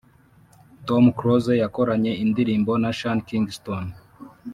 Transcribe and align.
Tom 0.87 1.05
close 1.19 1.53
yakoranye 1.63 2.11
indirimbo 2.23 2.71
na 2.81 2.89
sean 2.97 3.19
kingston 3.27 3.85